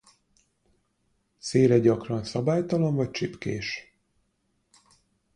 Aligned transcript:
Széle 1.37 1.79
gyakran 1.79 2.23
szabálytalan 2.23 2.95
vagy 2.95 3.11
csipkés. 3.11 3.93